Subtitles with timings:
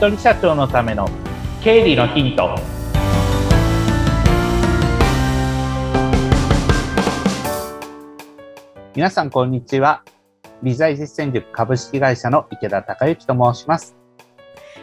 [0.00, 1.06] 人社長のための
[1.62, 2.58] 経理のヒント。
[8.96, 10.02] 皆さんこんにちは。
[10.62, 13.94] 理財実践塾株式会社の池田孝之と申します。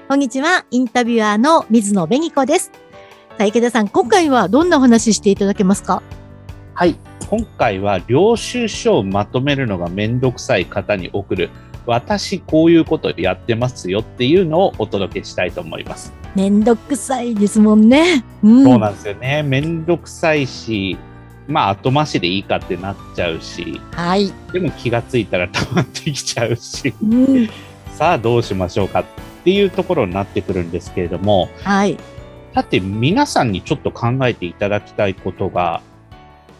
[0.07, 0.67] こんにちは。
[0.69, 2.65] インタビュアーの水野紅子です。
[2.65, 6.03] さあ池田さん今回はどんなお話していただけますか？
[6.75, 6.95] はい。
[7.27, 11.49] 今回は領収書をまとめるのがめんどくさい方に送る
[11.87, 16.13] 私こういうことやってますよっていうのをお届けしたいと思います。
[16.35, 18.23] めんどくさいですもんね。
[18.43, 19.41] うん、そうなんですよね。
[19.41, 20.97] めんどくさいし、
[21.47, 24.31] まあ後回しでいいかってなっちゃうし、はい。
[24.51, 27.49] でも気がついたら溜まってきちゃうし、うん、
[27.93, 29.05] さあどうしましょうかっ
[29.45, 31.97] ていうところになってくるんですけれども、はい。
[32.53, 35.81] だって皆さんにちょっと考えていただきたいことが、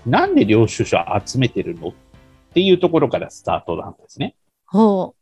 [0.06, 1.90] なんで領収書集めてるの？
[1.90, 1.94] っ
[2.54, 4.36] ていうところからスタートなんですね。
[4.66, 5.17] ほう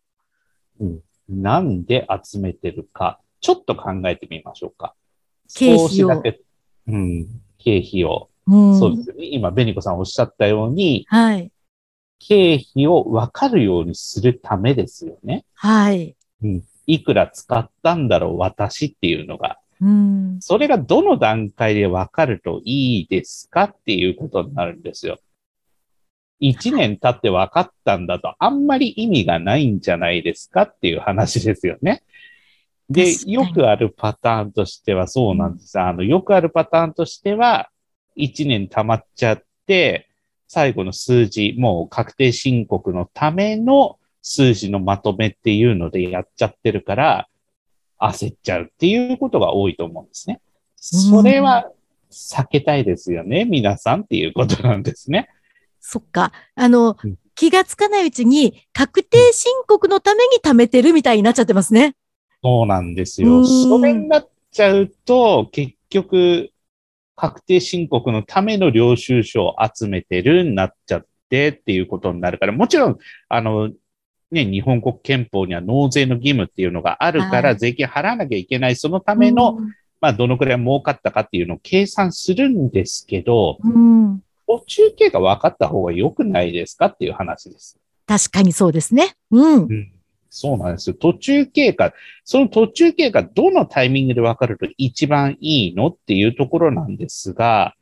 [0.83, 4.95] ん、なんで集めてるか、ちょっと考えてみましょうか。
[5.53, 6.23] 経費を。
[6.87, 7.27] うん、
[7.57, 8.29] 経費を。
[8.47, 9.25] うん、そうですよね。
[9.31, 11.51] 今、ベニコさんおっしゃったように、はい。
[12.19, 15.45] 経費を分かるようにするためですよね。
[15.53, 16.15] はい。
[16.43, 16.63] うん。
[16.87, 19.59] いくら使ったんだろう、私っていうのが。
[19.81, 20.37] うん。
[20.41, 25.19] それがどの段階で分かるといいですかっていうことになるんですよ。
[26.39, 32.03] 一年経って分かったんだと、あんまり意味がないんじゃないですかっていう話ですよね。
[32.89, 35.79] で、よくあるパターンとしてはそうなんです。
[35.79, 37.69] あの、よくあるパターンとしては、
[38.15, 40.07] 一年溜まっちゃって、
[40.47, 47.27] 最後の数字、もう確定申告のための数字のまとめっていうのでやっちゃってるから、
[47.99, 50.39] 焦っちゃうっていうことが多いと思うんですね。
[50.75, 51.71] それは
[52.11, 55.29] 避けたいですよね、皆さんっていうことなんですね。
[55.87, 56.31] そっか。
[56.55, 61.95] あの、うん、気がつかないうちに確定申告のために貯めてるみたいになっちゃってますね。
[62.43, 63.45] そうなんですよ。
[63.45, 66.49] それになっちゃうと、結局、
[67.15, 72.97] 確定申告のための領収書を集めてるになっちゃってっていうことになるから、もちろん、
[73.29, 73.69] あの、
[74.31, 79.59] ね、日本国憲法には納税の義務っていうのがあるから、税金払わなきゃいけない、そのための、
[80.01, 84.21] まあ、どのくらい儲かったかっていうのを計算するんですけど、うん、
[84.59, 87.77] 途中経過分かった方が良くないですかっていう話です。
[88.07, 89.15] 確かにそうですね。
[89.31, 89.63] うん。
[89.63, 89.91] うん、
[90.29, 90.95] そうなんですよ。
[90.99, 91.93] 途中経過、
[92.23, 97.75] その途中経過どのタイミングで分かると一番いいのっていうところなんですが、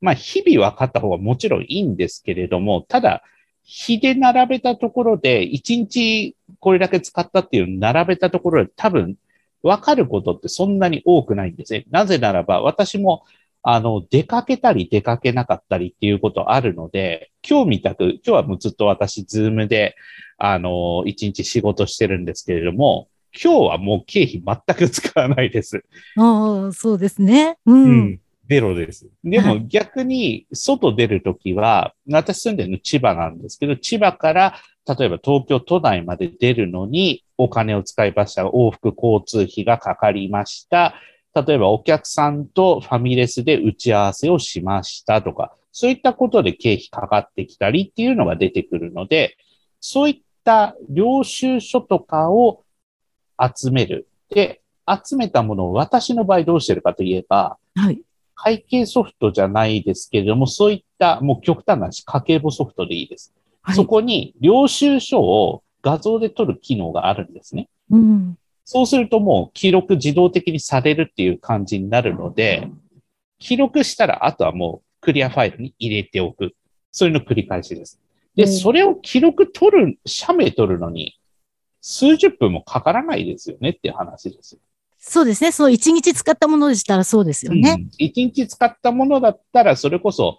[0.00, 3.22] まあ日々分かった方がもちろんいいんですけれども、ただ、
[3.62, 9.16] 日で並べたところで、1日これだけ使ったっていう並べたところで多分
[9.62, 11.84] 分かることってそんなに多くないんですね。
[11.90, 13.24] なぜならば私も
[13.66, 19.96] あの、出かけたり出かけなかったりっていうことあるので、今日みたく、今日はもうずっと私、ズームで、
[20.36, 25.82] あの、一日仕事してるんですけれども、今日はもう経費全く使わないです。
[26.16, 27.56] ああ、そうですね。
[27.64, 27.84] うん。
[27.84, 29.08] うん、ゼロです。
[29.24, 38.44] でも逆に、外出るときは、私住んでるの千葉なんですけど、千葉から例えば東京都内まで出るのにお金を使いました。
[38.44, 40.94] 往復交通費がかかりました。
[41.34, 49.36] 例えばお客さんとファミレスで打ち合わせをしましたとか、そういったことで経費かかってきたりっていうのが出てくるので、
[49.80, 52.62] そういった領収書とかを
[53.40, 54.06] 集める。
[54.30, 58.00] で、集めたものを私の場合どうしてるかといえば、はい。
[58.36, 63.34] 会計ソフトじゃないですけれども、そういったもう極端な話、家計簿ソフトでいいです。
[63.62, 67.68] はい、そこに領収書を画像で撮る機能があるんですね。
[67.90, 68.38] うん。
[68.64, 72.68] そうするともう記録自動的にされるっていう感じになるので、
[73.38, 76.54] 記録したらあとはもうクリアファイルに入れておく。
[76.90, 78.00] そういうの繰り返しです。
[78.36, 81.18] で、それを記録取る、写メ取るのに、
[81.80, 84.56] 数十分もかからないですよねっていう話です
[84.98, 85.52] そうですね。
[85.52, 87.76] その1日使ったものでしたらそうですよね。
[87.78, 90.38] うん、1日使ったものだったら、それこそ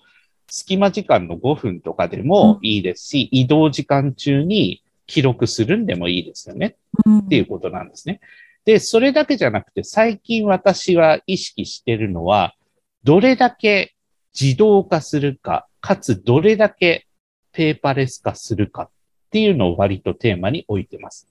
[0.50, 6.78] 隙間時間の5分とかでもいいですし、うん、移動時間中に記録するんでもいいですよね。
[7.26, 8.20] っていうことなんですね。
[8.66, 12.56] で、それだけじゃなくて、最近私は意識してるのは、
[13.04, 13.94] どれだけ
[14.40, 17.06] 自動化するか、かつどれだけ
[17.52, 18.90] ペーパーレス化するかっ
[19.30, 21.28] ていうのを割とテーマに置いてます。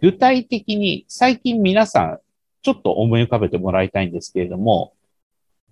[0.00, 2.20] 具体的に最近皆さん
[2.62, 4.94] ちょっと思い浮かべてもらいたいんですけれども、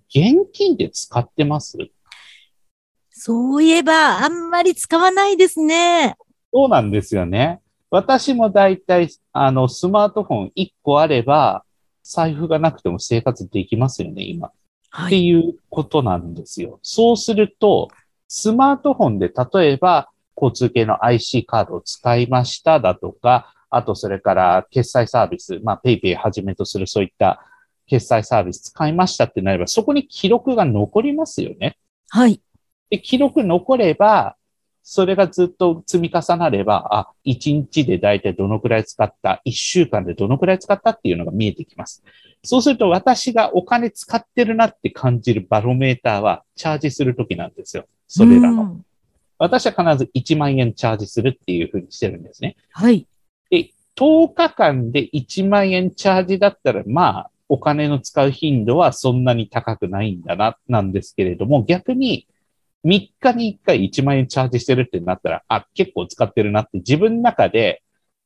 [0.09, 1.77] 現金で使ってます？
[3.09, 6.15] そういえば、あんまり使わないですね。
[6.57, 7.61] そうなんですよね。
[7.91, 11.63] 私も大体、あの、スマートフォン1個あれば、
[12.01, 14.49] 財布がなくても生活できますよね、今。
[14.89, 16.79] はい、っていうことなんですよ。
[16.81, 17.89] そうすると、
[18.27, 27.45] スマートフォンで例えば、交通系の IC カードを使いましただとか、あとそれから決済サービス、まあ PayPay はじめとするそういった
[27.85, 31.77] 決済サービス使いましたってなれば、そこに記録が残りますよね。
[32.09, 32.41] はい。
[32.89, 34.37] で、記録残れば、
[34.89, 42.05] それがずっと積み重なれば、あ、1日で大体どのくらい使った、1週間でどのくらい使ったっていうのが見えてきます。
[42.41, 47.85] そうすると私がお金使ってるなって感じるバロメーターはチャージするときなんですよ。
[48.07, 48.61] それらの。
[48.61, 48.83] うん
[49.39, 52.55] 私は必ず1万円チャージするっていうふうにしてるんですね。
[52.71, 53.05] はい。
[53.51, 62.25] で、10日間で1万円チャージだったら、まあ、お金の使う頻度はそんなに高くないんだな、なんですけれども、逆に
[62.83, 67.83] 3日に1回1万円チャージしてるってなったら、あ、結構使ってるなって自分の中で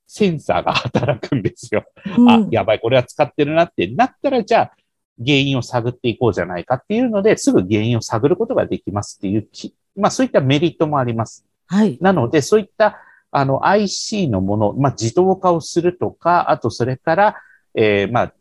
[0.08, 1.86] センサーが働くんですよ。
[2.28, 4.72] あうん、やばい、これは使ってるなってなったら、じゃあ、
[5.24, 11.46] 原因を探っていこうじゃないかっていうので、すぐ原因を探ることができますっていうき、まあそういったメリットもあります。
[11.68, 11.98] はい。
[12.02, 12.98] なので、そういった、
[13.32, 17.36] あの、IC のもの、まあ、自動化をするとか、あと、それから、
[17.74, 18.34] えーまあ、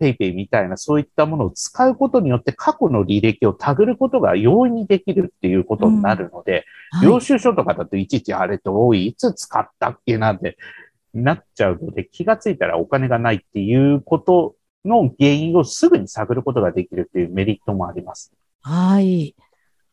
[0.00, 6.64] ペイペイみたいな、そういったものを使うことによって、過去の履歴をタグることが容易にできるっていうことになるので、はい
[7.02, 10.58] 領収書とかだといちいちあれと多い、いつ使ったっけなんて
[11.14, 18.32] なっちゃうので、気がついたらお金がないっていうことの原因をすぐに探ることができるっていうメリットもあります。
[18.62, 19.36] はい。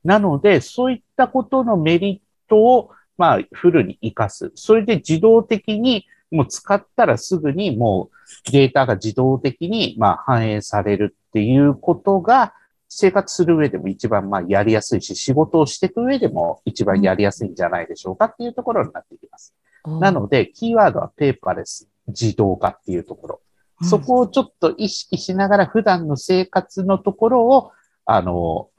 [0.04, 4.52] なので、そういったことのメリットを、まあ、フルに活かす。
[4.56, 8.10] それで自動的に、もう使ったらすぐにも
[8.48, 12.54] うデータが自動的に、まあ、反映されるっていうことが、
[12.90, 19.54] 生活する上でも一番、まあ、やりやすいし、仕事をしていく上でも一番やりやすいんじゃないでしょうかっていうところになってきます。
[20.00, 23.42] なので、キーワードはペーパーレス、自動化っていうところ。
[23.42, 23.48] うん
[23.84, 27.72] そこをちょっと意識しながら普段の生活のところを、
[28.06, 28.70] あの、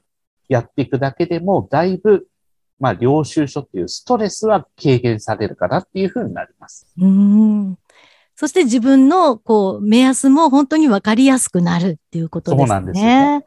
[0.49, 2.27] やっていくだけでも、だいぶ、
[2.79, 6.87] まあ、領収書っていうストレスは軽減されるかなっていうふうになります。
[6.97, 7.77] うん。
[8.35, 12.67] そして自分の、こう、目安も本当に分かりやすくなるっていうことですね。
[12.67, 13.43] そうなんですよねん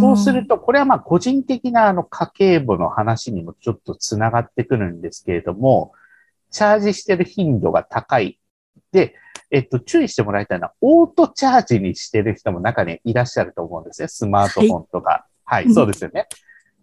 [0.00, 5.92] そうすると、これはまあ、個人的なあの家計簿の話にもちょっとつながってくるんですけれども、
[6.50, 8.38] チャージしてる頻度が高い。
[8.92, 9.14] で、
[9.50, 14.08] えっと、注意してもらいたいのは、オートチャージにしてる人も中にいらっしゃると思うんですね。
[14.08, 15.26] スマートフォンとか。
[15.44, 16.26] はい、うんそうですよね。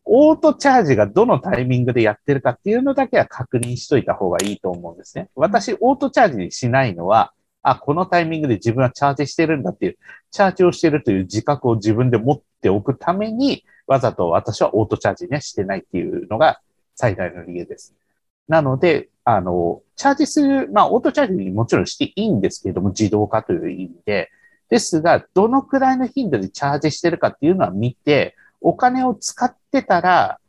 [0.06, 5.30] オートチャージがどのタイミングでやってるかっていうのだけは確認しといた方がいいと思うんですね。
[5.36, 9.98] 私、オートチャージにしないのは、あ、このタイミングで自分はチャージしてるんだっていう、
[10.32, 16.60] チャージをしてるという自覚を自分で持っておくために、わざと私はオートチャージね、してないっていうのが
[16.96, 17.96] 最大の理由です。
[18.48, 24.30] なので、あの、チャージする、まあ、オートチャージにもちろんしていいんですけれども、自動化という意味で。
[24.70, 30.40] ですが、どのくらいの頻度でチャージしてるかっていうのは見て、お金を使ってたら、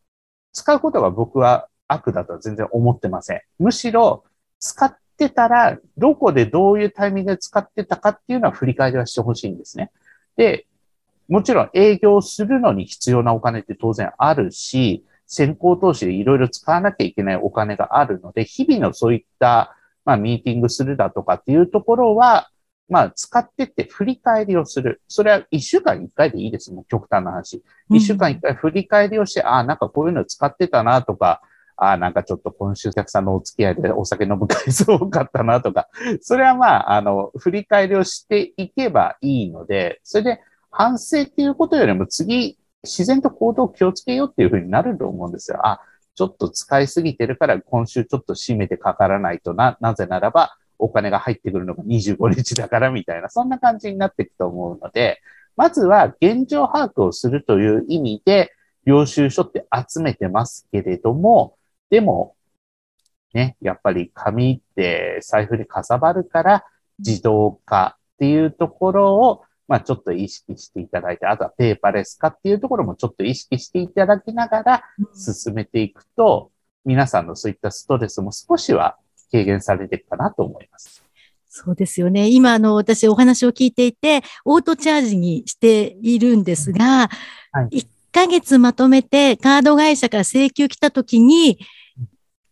[0.52, 3.40] 使うことが僕は悪だとは全然思ってません。
[3.58, 4.24] むしろ、
[4.60, 9.90] 使ってたら、どこでどういうタイミングで使ってたかっていうのは振り返りはしてほしいんですね。
[10.36, 10.66] で、
[11.28, 22.50] もちろん営業するのに必要なお金って当然あるし、先行投資でいろいろ使わなきゃいけないお金があるので、日々のそういった、まあ、ミーティングするだとかっていうところは、
[22.94, 25.02] まあ、使ってって振り返りをする。
[25.08, 26.72] それは一週間に一回でいいです。
[26.72, 27.60] もう極端な話。
[27.90, 31.42] 一週間に一回振り返りをして、ああ、なんかこういうの使ってたなとか、
[31.76, 35.88] ああ、なんかちょっと今週お客さんのお付き合いでお酒飲む回数多かったなとか、
[36.20, 45.58] それはまあ、あの、振り返りをしていけばいいので、それで反省っていうことよりも次、自然と行動を気をつけようっていうふうになると思うんですよ。
[45.66, 45.80] あ、
[46.14, 55.20] ちょっと使いすぎてるから今週ちょっと締めてかからないとな、なぜならばお金が入ってくるのが25日だからみたいな、そんな感じになっていくと思うので、
[55.56, 58.52] まずは現状把握をするという意味で、
[58.84, 61.56] 領収書って集めてますけれども、
[61.88, 62.36] でも、
[63.32, 66.64] ね、やっぱり紙って財布にかさばるから
[66.98, 74.82] 自動化っていうところを、まあちょっと意識していただいて、あとはペーパーレス化っていうところもちょっと意識していただきながら
[75.14, 76.50] 進めていくと、
[76.84, 78.98] 皆さんのそういったストレスも少しは
[79.34, 81.02] 軽減されていくかなと思います。
[81.48, 82.28] そうですよね。
[82.28, 87.08] 今、あの、私お話を聞いていて、オートチャージにしているんですが、
[87.52, 87.78] はい
[88.14, 91.58] 1ヶ月まとめてカード会社から請求来た時に、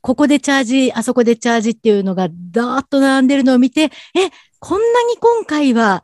[0.00, 3.88] ここでチャージ、あそこでチャージっていうのがダーッと並んでるのを見て、え、
[4.58, 6.02] こんなに今回は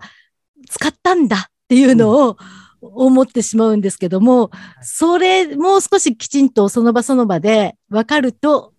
[0.68, 2.36] 使ったんだっていうのを
[2.80, 8.72] 思ってしまうんですけども、それもう少しきちんとその場その場で分かると、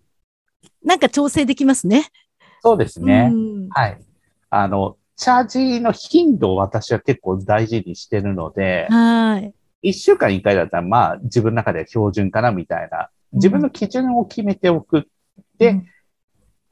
[0.84, 2.08] なんか調整できますね。
[2.62, 3.30] そうですね。
[3.32, 3.98] うんはい。
[4.50, 9.54] あの、チャージの頻度を私は結構大事にしてるので、はい。
[9.82, 15.08] 一週間一回だったらまあ自分の中では標準かなみたいな、自分の基準を決めておく。
[15.58, 15.86] で、うん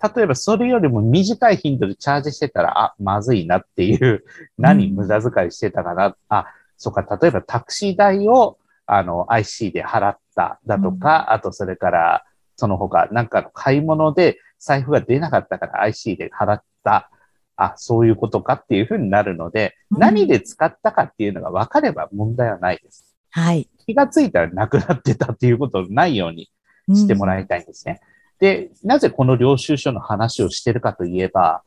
[0.01, 4.25] 例えばそれよりも短い頻度でチャージしてたら、あ、まずいなっていう、
[4.57, 6.47] 何無駄遣いしてたかな、あ、
[6.77, 12.25] そうか、例えばタクシー代を、あの、IC で払っただとか、あとそれから、
[12.59, 17.09] その他、なんかの買い物で財布が出なかったから IC で払った。
[17.57, 23.17] あ、そういうことかっていうふうになるので、うん何で使ったかっていうのが分かれば問題はないです。
[23.31, 23.69] はい。
[23.87, 26.51] 気がついたらなくなってたっていうことないように
[26.95, 28.01] してもらいたいんですね。
[28.41, 31.63] で、なぜこの領収書の話をしてるかといえば、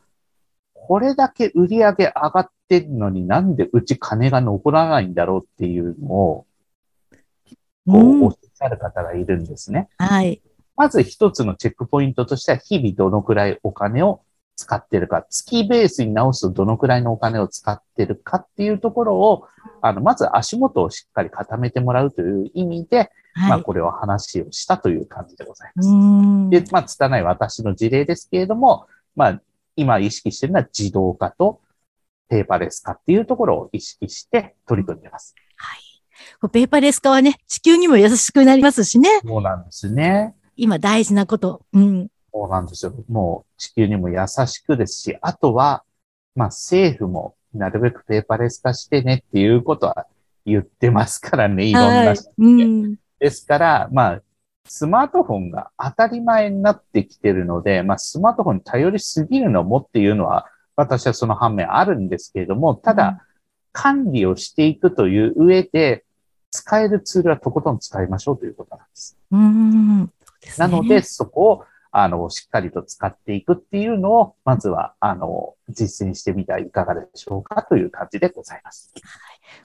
[0.73, 6.45] これだけ売り上げ上がってるのになんでうち金が残らないんだろうっていうのを、
[7.87, 9.87] こうんう、おっしゃる方がいるんですね。
[9.97, 10.41] はい。
[10.81, 14.23] まず一つのチェックポイントとしては、日々どのくらいお金を
[14.55, 19.47] 使ってるか、月ベースに直すとどのくらいのお金を使ってるかっていうところを、
[19.83, 23.61] あの、まず足元をしっかり固めてもらうという意味で、まあ、はい。
[23.61, 25.89] これを話をしたという感じでございます。
[25.89, 29.41] うんで、まあ、拙い私の事例ですけれども、まあ、
[29.75, 31.61] 今意識しているのは自動化と
[32.27, 35.35] ペーパーレス化っていうところを意識して取り組んでます。
[36.41, 39.09] こうペーパーレス化はね、地球にも優しくなりますしね。
[39.23, 40.33] そうなんですね。
[40.61, 41.65] 今大事なこと。
[41.73, 42.07] うん。
[42.31, 42.93] そうなんですよ。
[43.09, 45.83] もう地球にも優しくですし、あとは、
[46.35, 50.05] まあ政府もなるべくペーパーレス化してねっていうことは
[50.45, 52.17] 言ってますからね、いろんなはい。
[52.37, 52.95] うん。
[53.19, 54.21] ですから、まあ、
[54.67, 63.25] スマートフォンが当たり前になってきてるので、まあ、スマートフォンに頼りすぎるのもっていうのは、私はその反面あるんですけれども、ただ、
[63.71, 66.05] 管理をしていくという上で、
[66.51, 69.17] 使えるツールはとことん使いましょうということなんです。
[69.31, 70.11] うん。
[70.47, 78.93] ねなので、、そこを、あの、しっかりと使っていくっていうのを、まずは、あの、実践してみてはいかがでしょうかという感じでございます。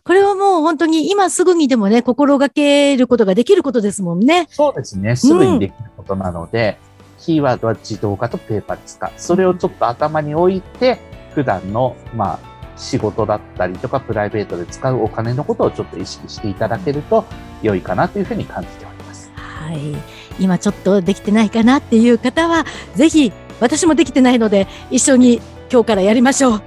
[0.03, 4.49] これはもう本当に今すぐにでもね、心がけることができることですもんね。
[4.51, 5.15] そうですね。
[5.15, 6.79] すぐにできることなので、
[7.19, 9.13] キーワードは自動化とペーパーレス化。
[9.17, 10.99] それをちょっと頭に置いて、
[11.35, 17.25] 普段の、まあ、仕事だったりとか、プライベートで使うお金のことをちょっと意識していただけると
[17.63, 19.31] 良いかなというふうに感じております。
[19.35, 20.26] はい。
[20.39, 22.65] 今ちょっとできてないかなっていう方は、
[22.95, 25.41] ぜひ、私もできてないので、一緒に
[25.71, 26.63] 今日からやりましょう。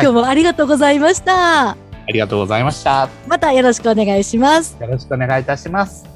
[0.00, 1.70] 今日もありがとうございました。
[1.70, 1.76] あ
[2.08, 3.08] りがとうございました。
[3.26, 4.76] またよろしくお願いします。
[4.80, 6.15] よろしくお願いいたします。